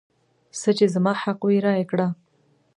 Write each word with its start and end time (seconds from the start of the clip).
څه 0.59 0.69
چې 0.77 0.85
زما 0.93 1.13
حق 1.21 1.39
وي 1.47 1.57
رایې 1.65 1.85
کړه. 1.91 2.07